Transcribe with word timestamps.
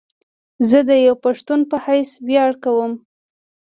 زه 0.69 0.79
ديوه 0.89 1.15
پښتون 1.25 1.59
په 1.69 1.77
حيث 1.85 2.09
وياړ 2.27 2.51
کوم 2.63 2.91